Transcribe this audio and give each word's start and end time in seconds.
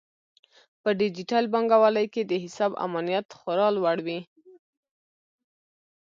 په 0.81 0.89
ډیجیټل 0.99 1.43
بانکوالۍ 1.53 2.07
کې 2.13 2.21
د 2.25 2.33
حساب 2.43 2.71
امنیت 2.85 3.27
خورا 3.39 3.67
لوړ 3.77 3.97
وي. 4.05 4.19